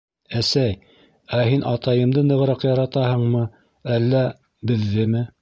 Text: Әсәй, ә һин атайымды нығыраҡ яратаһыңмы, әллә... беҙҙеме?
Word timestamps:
Әсәй, 0.37 0.71
ә 1.39 1.41
һин 1.51 1.65
атайымды 1.73 2.23
нығыраҡ 2.31 2.67
яратаһыңмы, 2.69 3.45
әллә... 3.99 4.25
беҙҙеме? 4.73 5.25